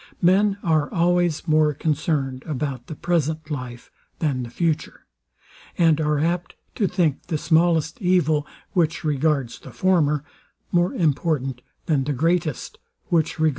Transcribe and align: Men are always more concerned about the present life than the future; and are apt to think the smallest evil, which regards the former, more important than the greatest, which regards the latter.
Men 0.23 0.57
are 0.63 0.91
always 0.91 1.47
more 1.47 1.75
concerned 1.75 2.41
about 2.47 2.87
the 2.87 2.95
present 2.95 3.51
life 3.51 3.91
than 4.17 4.41
the 4.41 4.49
future; 4.49 5.05
and 5.77 6.01
are 6.01 6.17
apt 6.17 6.55
to 6.73 6.87
think 6.87 7.27
the 7.27 7.37
smallest 7.37 8.01
evil, 8.01 8.47
which 8.73 9.03
regards 9.03 9.59
the 9.59 9.69
former, 9.69 10.23
more 10.71 10.95
important 10.95 11.61
than 11.85 12.05
the 12.05 12.13
greatest, 12.13 12.79
which 13.09 13.37
regards 13.37 13.37
the 13.37 13.43
latter. 13.43 13.49